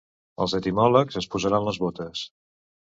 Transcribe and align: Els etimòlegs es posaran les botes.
Els 0.45 0.55
etimòlegs 0.59 1.21
es 1.23 1.31
posaran 1.37 1.71
les 1.71 1.81
botes. 1.87 2.29